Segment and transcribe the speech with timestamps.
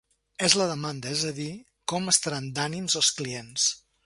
[0.45, 1.51] És la demanda, és a dir,
[1.93, 3.73] com estaran d’ànims els clients.